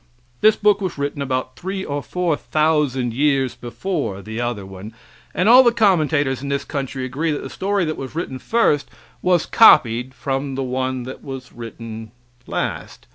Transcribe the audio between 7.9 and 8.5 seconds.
was written